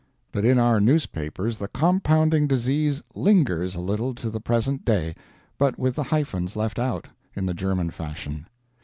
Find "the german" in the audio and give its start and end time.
7.45-7.91